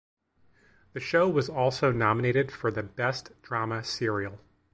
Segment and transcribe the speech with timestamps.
[0.93, 4.39] The show was also nominated for the Best Drama Serial.